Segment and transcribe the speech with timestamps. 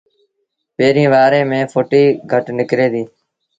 [0.75, 3.09] پيريݩ وآري ميݩ ڦُٽيٚ گھٽ نڪري ديٚ